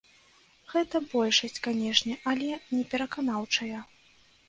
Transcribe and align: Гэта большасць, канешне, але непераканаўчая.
Гэта 0.73 1.01
большасць, 1.11 1.61
канешне, 1.69 2.19
але 2.35 2.59
непераканаўчая. 2.75 3.89